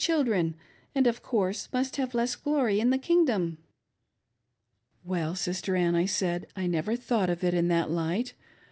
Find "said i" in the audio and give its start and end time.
6.07-6.65